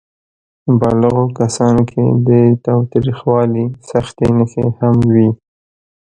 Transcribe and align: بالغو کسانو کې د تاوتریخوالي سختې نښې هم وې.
بالغو 0.79 1.23
کسانو 1.39 1.81
کې 1.91 2.03
د 2.27 2.29
تاوتریخوالي 2.65 3.65
سختې 3.89 4.25
نښې 4.37 4.65
هم 4.79 4.95
وې. 5.13 5.29